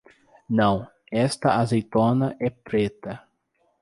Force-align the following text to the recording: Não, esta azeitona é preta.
Não, 0.49 0.87
esta 1.11 1.57
azeitona 1.61 2.35
é 2.39 2.49
preta. 2.49 3.21